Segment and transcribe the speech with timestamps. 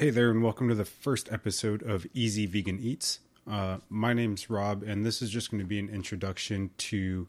[0.00, 3.20] Hey there, and welcome to the first episode of Easy Vegan Eats.
[3.46, 7.28] Uh, my name's Rob, and this is just going to be an introduction to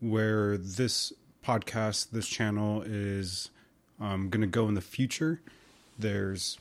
[0.00, 3.48] where this podcast, this channel is
[3.98, 5.40] um, going to go in the future.
[5.98, 6.58] There's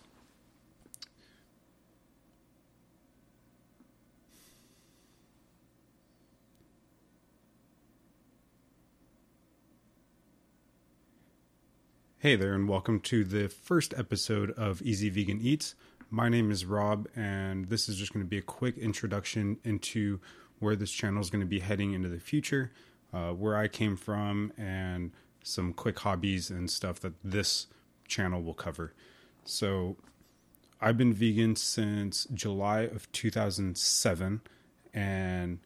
[12.25, 15.75] Hey there, and welcome to the first episode of Easy Vegan Eats.
[16.09, 20.19] My name is Rob, and this is just going to be a quick introduction into
[20.57, 22.71] where this channel is going to be heading into the future,
[23.13, 25.11] uh, where I came from, and
[25.43, 27.67] some quick hobbies and stuff that this
[28.07, 28.95] channel will cover.
[29.43, 29.95] So,
[30.81, 34.41] I've been vegan since July of 2007
[34.95, 35.59] and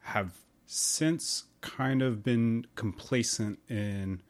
[0.00, 0.32] have
[0.66, 4.20] since kind of been complacent in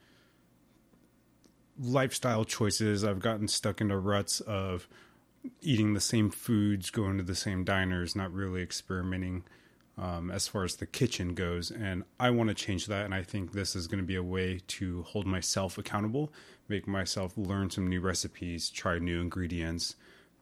[1.79, 3.03] lifestyle choices.
[3.03, 4.87] I've gotten stuck into ruts of
[5.61, 9.43] eating the same foods, going to the same diners, not really experimenting
[9.97, 11.69] um, as far as the kitchen goes.
[11.69, 13.05] And I want to change that.
[13.05, 16.31] And I think this is going to be a way to hold myself accountable,
[16.67, 19.95] make myself learn some new recipes, try new ingredients,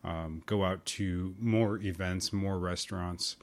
[0.04, 3.38] um, go out to more events, more restaurants.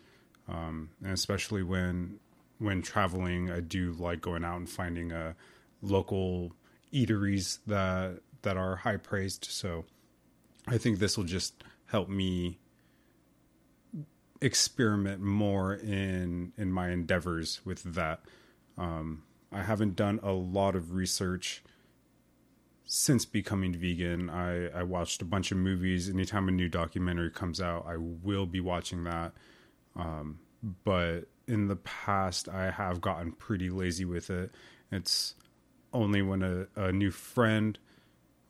[0.49, 2.21] Um, and especially when
[2.59, 5.37] when traveling, I do like going out and finding a
[5.81, 6.53] local
[6.93, 9.47] eateries that that are high praised.
[9.51, 9.85] So
[10.67, 12.59] I think this will just help me
[14.41, 18.21] experiment more in in my endeavors with that.
[18.77, 21.63] Um, I haven't done a lot of research
[22.85, 24.31] since becoming vegan.
[24.31, 26.09] I, I watched a bunch of movies.
[26.09, 29.33] Anytime a new documentary comes out, I will be watching that.
[29.97, 30.39] Um,
[30.85, 34.53] but in the past, I have gotten pretty lazy with it.
[34.91, 35.35] It's
[35.93, 37.79] only when a, a new friend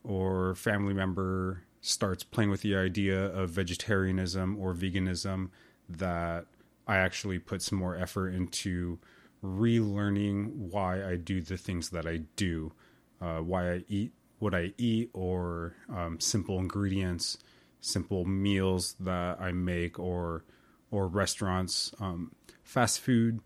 [0.03, 5.49] or family member starts playing with the idea of vegetarianism or veganism
[5.87, 6.45] that
[6.87, 8.99] I actually put some more effort into
[9.43, 12.73] relearning why I do the things that I do,
[13.21, 17.37] uh, why I eat what I eat, or um, simple ingredients,
[17.81, 20.45] simple meals that I make, or
[20.91, 22.31] or restaurants, um,
[22.63, 23.41] fast food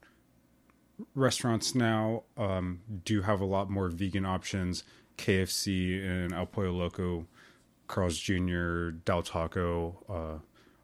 [1.16, 4.84] restaurants now um, do have a lot more vegan options.
[5.18, 7.28] KFC and El Pollo Loco,
[7.88, 10.40] Carl's Jr., Del Taco, uh,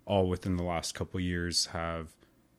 [0.05, 2.09] all within the last couple years have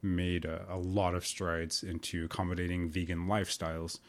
[0.02, 4.00] made a, a, lot of strides into accommodating vegan lifestyles.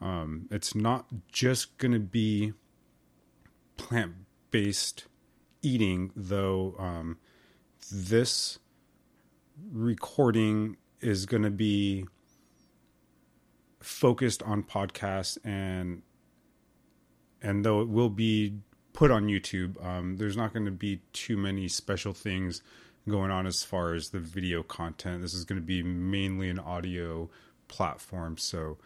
[0.00, 2.52] Um, it's not just going to be
[3.76, 4.12] plant
[4.50, 5.06] based
[5.62, 6.74] eating, though.
[6.78, 7.18] Um,
[7.92, 8.58] this
[9.72, 12.06] recording is going to be
[13.80, 16.02] focused on podcasts and
[17.42, 18.54] and though it will be
[18.92, 22.62] put on YouTube, um, there's not going to be too many special things
[23.08, 25.22] going on as far as the video content.
[25.22, 27.30] This is going to be mainly an audio
[27.66, 28.36] platform.
[28.36, 28.76] So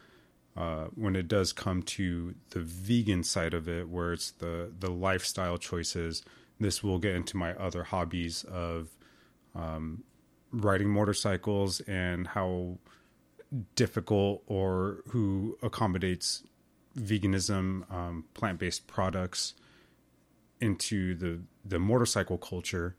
[0.57, 4.91] uh, when it does come to the vegan side of it, where it's the the
[4.91, 6.23] lifestyle choices,
[6.61, 8.91] this will get into my other hobbies of
[9.55, 10.05] um,
[10.53, 12.79] riding motorcycles and how
[13.75, 16.43] difficult or who accommodates
[16.99, 19.55] veganism, um, plant based products
[20.61, 22.97] into the the motorcycle culture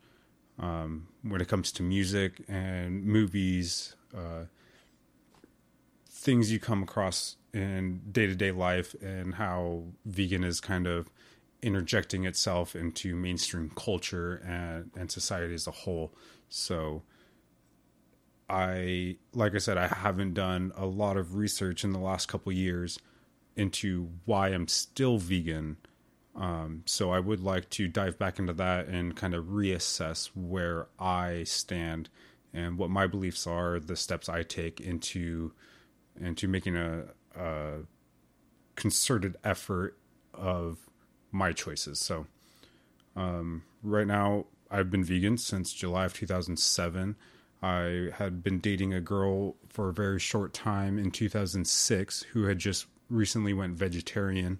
[0.59, 4.45] um, when it comes to music and movies, uh,
[6.09, 11.09] things you come across in day to day life, and how vegan is kind of
[11.61, 16.13] interjecting itself into mainstream culture and, and society as a whole.
[16.47, 17.03] So
[18.49, 22.51] I like I said I haven't done a lot of research in the last couple
[22.51, 22.99] years
[23.55, 25.77] into why I'm still vegan.
[26.35, 30.87] Um, so I would like to dive back into that and kind of reassess where
[30.99, 32.09] I stand
[32.53, 35.53] and what my beliefs are, the steps I take into
[36.19, 37.05] into making a,
[37.37, 37.79] a
[38.75, 39.97] concerted effort
[40.33, 40.77] of
[41.31, 41.99] my choices.
[41.99, 42.27] So
[43.15, 47.15] um, right now I've been vegan since July of 2007.
[47.65, 52.59] I had been dating a girl for a very short time in 2006 who had
[52.59, 54.59] just recently went vegetarian.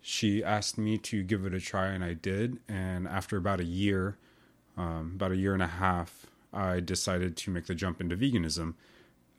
[0.00, 2.60] She asked me to give it a try, and I did.
[2.68, 4.18] And after about a year,
[4.76, 8.74] um, about a year and a half, I decided to make the jump into veganism.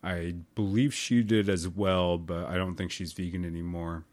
[0.04, 4.04] I believe she did as well, but I don't think she's vegan anymore.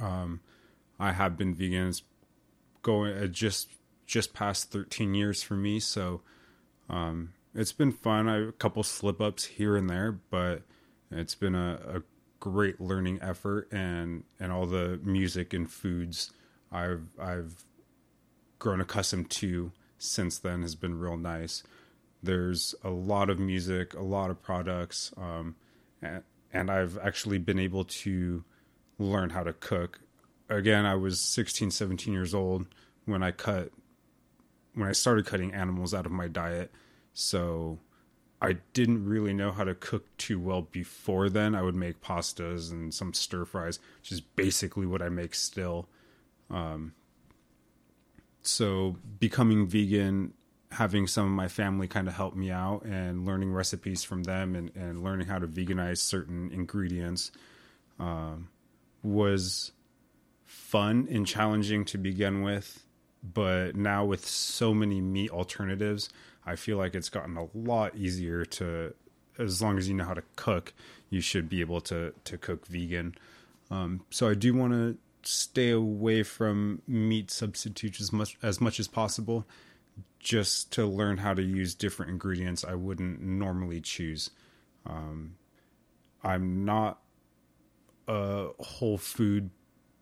[0.00, 0.40] Um,
[0.98, 1.92] I have been vegan
[2.80, 3.68] going uh, just
[4.06, 6.22] just past 13 years for me, so
[6.88, 8.28] um, it's been fun.
[8.28, 10.62] I have a couple slip ups here and there, but
[11.10, 12.02] it's been a, a
[12.40, 16.32] great learning effort and and all the music and foods
[16.70, 17.64] I've I've
[18.58, 21.62] grown accustomed to since then has been real nice.
[22.22, 25.54] There's a lot of music, a lot of products, um,
[26.02, 26.22] and,
[26.52, 28.44] and I've actually been able to
[28.98, 30.00] learn how to cook.
[30.48, 32.66] Again, I was 16, 17 years old
[33.04, 33.70] when I cut
[34.74, 36.72] when I started cutting animals out of my diet.
[37.20, 37.80] So
[38.40, 41.52] I didn't really know how to cook too well before then.
[41.56, 45.88] I would make pastas and some stir fries, which is basically what I make still.
[46.48, 46.94] Um,
[48.40, 50.32] so becoming vegan,
[50.70, 54.54] having some of my family kind of help me out and learning recipes from them
[54.54, 57.32] and, and learning how to veganize certain ingredients
[57.98, 58.48] um,
[59.02, 59.72] was
[60.46, 62.84] fun and challenging to begin with.
[63.24, 66.08] But now with so many meat alternatives,
[66.48, 68.94] I feel like it's gotten a lot easier to,
[69.38, 70.72] as long as you know how to cook,
[71.10, 73.14] you should be able to to cook vegan.
[73.70, 78.80] Um, so I do want to stay away from meat substitutes as much as much
[78.80, 79.46] as possible,
[80.18, 84.30] just to learn how to use different ingredients I wouldn't normally choose.
[84.86, 85.34] Um,
[86.22, 87.00] I'm not
[88.06, 89.50] a whole food,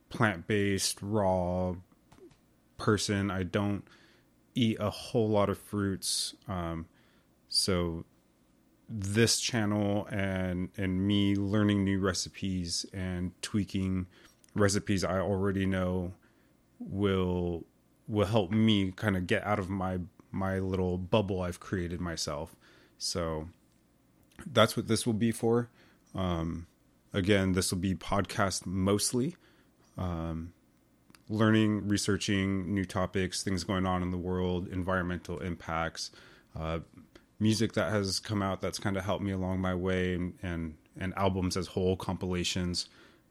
[0.09, 1.75] plant based, raw
[2.79, 3.31] person.
[3.31, 3.85] I don't
[4.57, 6.35] eat a whole lot of fruits.
[6.49, 6.87] Um,
[7.49, 8.05] so
[8.89, 14.07] this channel and and me learning new recipes and tweaking
[14.55, 16.15] recipes I already know
[16.79, 17.65] will
[18.09, 19.99] will help me kind of get out of my
[20.31, 22.57] my little bubble I've created myself.
[22.99, 23.49] So
[24.53, 25.69] that's what this will be for.
[26.15, 26.67] Um,
[27.13, 29.37] again, this will be podcast mostly.
[29.97, 30.53] Um,
[31.29, 36.11] learning, researching new topics, things going on in the world, environmental impacts,
[36.59, 36.81] uh,
[37.39, 40.75] music that has come out that's kind of helped me along my way, and and,
[40.99, 42.89] and albums as whole compilations.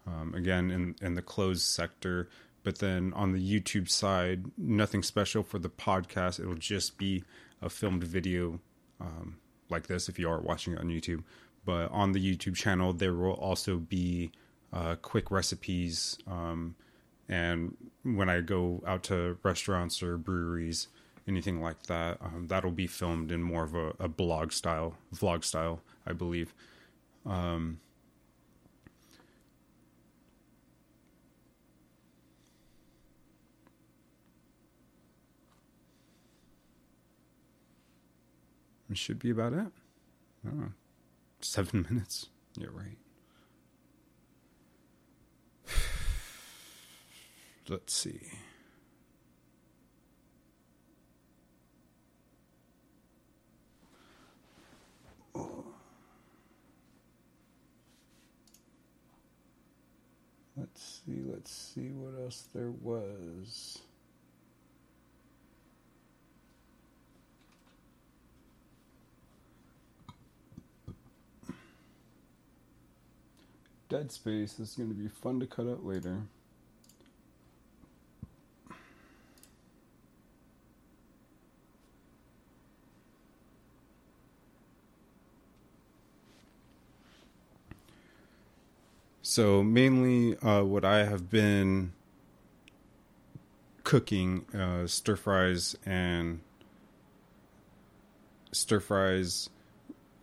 [0.07, 2.29] Um, again, in in the closed sector,
[2.63, 6.39] but then on the YouTube side, nothing special for the podcast.
[6.39, 7.23] It'll just be
[7.61, 8.59] a filmed video
[8.99, 9.37] um,
[9.69, 11.23] like this if you are watching it on YouTube.
[11.63, 14.31] But on the YouTube channel, there will also be
[14.71, 16.17] uh, quick recipes.
[16.27, 16.75] Um,
[17.27, 20.87] and when I go out to restaurants or breweries,
[21.27, 25.43] anything like that, um, that'll be filmed in more of a, a, blog style, vlog
[25.43, 26.53] style, I believe.
[27.25, 27.79] Um,
[38.89, 39.67] it should be about it.
[41.41, 42.29] Seven minutes.
[42.57, 42.97] You're right.
[47.69, 48.19] Let's see.
[60.57, 63.79] Let's see, let's see what else there was.
[73.89, 76.23] Dead Space is going to be fun to cut out later.
[89.35, 91.91] So mainly, uh, what I have been
[93.83, 96.39] cooking uh, stir fries and
[98.53, 99.49] stir fries,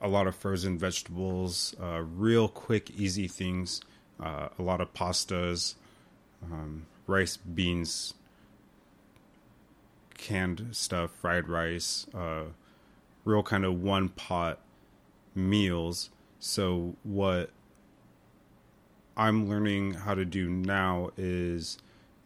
[0.01, 3.83] a lot of frozen vegetables, uh, real quick, easy things,
[4.19, 5.75] uh, a lot of pastas,
[6.51, 8.15] um, rice, beans,
[10.17, 12.45] canned stuff, fried rice, uh,
[13.27, 14.59] real kind of one pot
[15.35, 16.09] meals.
[16.39, 17.51] So what
[19.17, 21.79] I'm learning how to do now is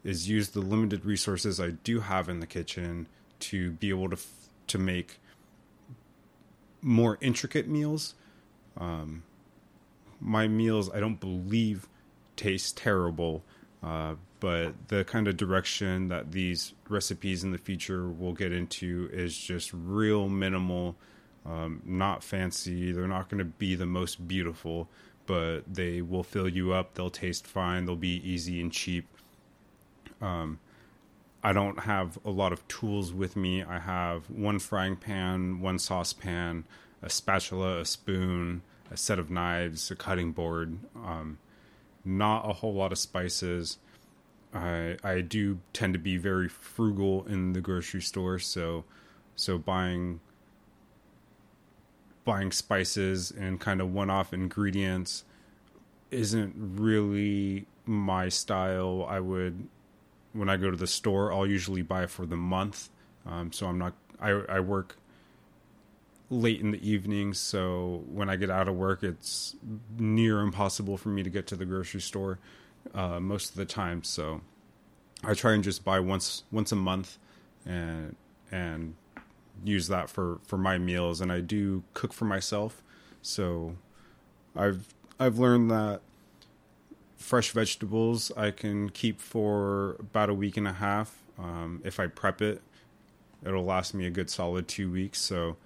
[0.05, 3.09] is use the limited resources I do have in the kitchen
[3.41, 4.19] to be able to
[4.69, 5.19] to make
[6.83, 8.15] more intricate meals.
[8.77, 9.25] Um,
[10.21, 11.89] my meals, I don't believe,
[12.37, 13.43] taste terrible,
[13.83, 19.09] uh, but the kind of direction that these recipes in the future will get into
[19.13, 20.97] is just real minimal,
[21.45, 22.93] um, not fancy.
[22.93, 24.89] They're not going to be the most beautiful,
[25.27, 26.95] but they will fill you up.
[26.95, 27.85] They'll taste fine.
[27.85, 29.07] They'll be easy and cheap.
[30.21, 30.59] Um,
[31.43, 33.63] I don't have a lot of tools with me.
[33.63, 36.65] I have one frying pan, one saucepan,
[37.03, 40.79] a spatula, a spoon, a set of knives, a cutting board.
[40.95, 41.39] Um,
[42.05, 43.79] not a whole lot of spices.
[44.55, 48.85] I I do tend to be very frugal in the grocery store, so
[49.35, 50.21] so buying
[52.27, 55.25] buying spices and kind of one off ingredients
[56.11, 59.07] isn't really my style.
[59.09, 59.69] I would
[60.35, 62.91] when I go to the store, I'll usually buy for the month.
[63.25, 63.95] Um, so I'm not.
[64.21, 64.97] I I work
[66.29, 67.33] late in the evening.
[67.33, 69.57] so when I get out of work, it's
[69.97, 72.39] near impossible for me to get to the grocery store
[72.95, 74.03] uh, most of the time.
[74.03, 74.41] So
[75.23, 77.19] I try and just buy once once a month,
[77.65, 78.17] and
[78.51, 78.95] and
[79.65, 81.21] use that for for my meals.
[81.21, 82.83] And I do cook for myself,
[83.23, 83.77] so
[84.55, 86.01] I've I've learned that
[87.17, 91.23] fresh vegetables I can keep for about a week and a half.
[91.39, 92.63] Um, if I prep it,
[93.45, 95.21] it'll last me a good solid two weeks.
[95.21, 95.57] So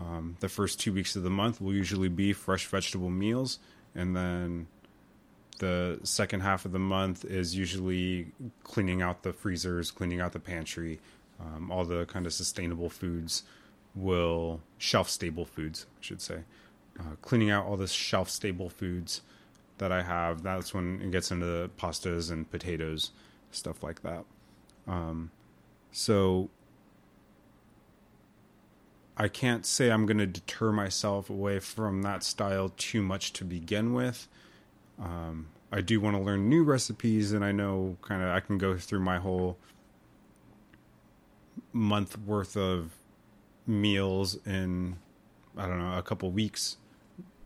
[0.00, 3.58] um, the first two weeks of the month will usually be fresh vegetable meals,
[3.94, 4.66] and then
[5.58, 8.26] the second half of the month is usually
[8.62, 11.00] cleaning out the freezers, cleaning out the pantry,
[11.40, 13.42] um, all the kind of sustainable foods
[13.94, 16.40] will shelf stable foods, I should say,
[16.98, 19.22] uh, cleaning out all the shelf stable foods
[19.78, 20.42] that I have.
[20.42, 23.12] That's when it gets into the pastas and potatoes,
[23.50, 24.24] stuff like that.
[24.86, 25.30] Um,
[25.92, 26.50] so
[29.16, 33.44] I can't say I'm going to deter myself away from that style too much to
[33.44, 34.28] begin with.
[34.98, 38.58] Um, I do want to learn new recipes, and I know kind of I can
[38.58, 39.56] go through my whole
[41.72, 42.92] month worth of
[43.66, 44.96] meals in
[45.56, 46.76] I don't know a couple weeks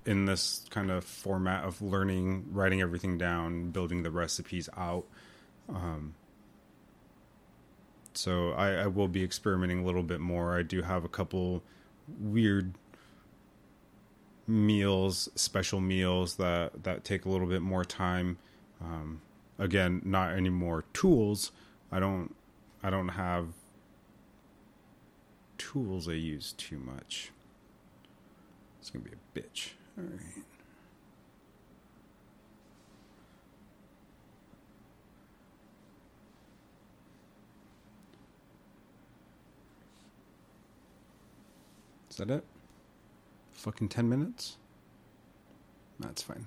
[0.07, 5.05] in this kind of format of learning, writing everything down, building the recipes out.
[5.69, 6.15] Um,
[8.15, 10.57] so I, I will be experimenting a little bit more.
[10.57, 11.63] I do have a couple
[12.19, 12.75] weird
[14.47, 18.39] meals, special meals that that take a little bit more time.
[18.81, 19.21] Um,
[19.59, 21.53] again, not any more tools.
[21.93, 22.35] I don't
[22.83, 23.47] I don't have
[25.61, 27.33] tools I use too much.
[28.81, 29.73] It's gonna be a bitch.
[29.99, 30.45] All right.
[42.09, 42.43] Is that it?
[43.53, 44.57] Fucking 10 minutes?
[45.99, 46.47] That's fine.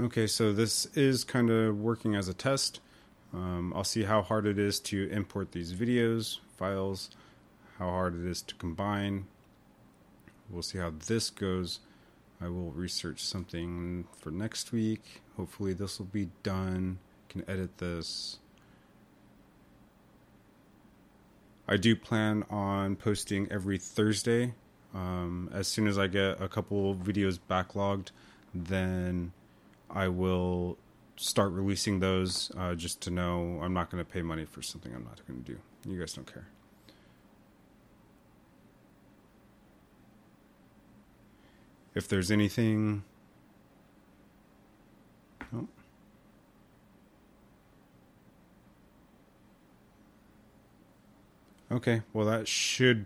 [0.00, 2.80] Okay, so this is kind of working as a test.
[3.32, 7.10] Um, I'll see how hard it is to import these videos, files,
[7.78, 9.26] how hard it is to combine.
[10.48, 11.80] We'll see how this goes.
[12.40, 15.22] I will research something for next week.
[15.36, 16.98] Hopefully, this will be done.
[17.28, 18.38] Can edit this.
[21.68, 24.54] I do plan on posting every Thursday.
[24.92, 28.08] Um, as soon as I get a couple videos backlogged,
[28.52, 29.32] then
[29.88, 30.76] I will
[31.20, 34.92] start releasing those uh, just to know I'm not going to pay money for something
[34.94, 35.58] I'm not going to do.
[35.86, 36.46] You guys don't care.
[41.94, 43.02] If there's anything.
[45.54, 45.68] Oh.
[51.70, 53.04] Okay, well, that should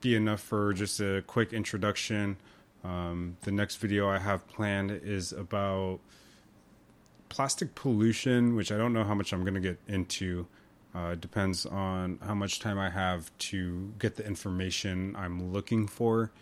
[0.00, 2.38] be enough for just a quick introduction.
[2.82, 6.00] Um, the next video I have planned is about
[7.28, 10.46] plastic pollution, which I don't know how much I'm going to get into.
[10.94, 16.32] Uh, depends on how much time I have to get the information I'm looking for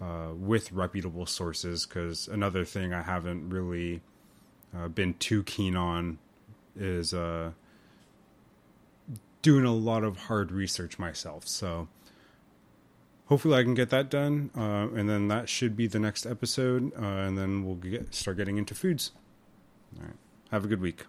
[0.00, 1.86] uh, with reputable sources.
[1.86, 4.00] Because another thing I haven't really
[4.76, 6.18] uh, been too keen on
[6.76, 7.52] is uh,
[9.42, 11.46] doing a lot of hard research myself.
[11.46, 11.88] So
[13.26, 16.92] hopefully I can get that done, uh, and then that should be the next episode,
[16.94, 19.12] uh, and then we'll get start getting into foods.
[19.96, 20.16] All right.
[20.52, 21.06] Have a good week.